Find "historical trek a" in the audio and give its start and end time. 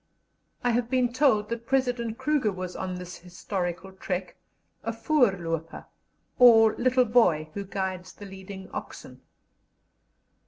3.17-4.91